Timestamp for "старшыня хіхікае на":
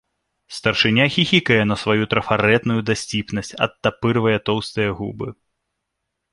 0.59-1.75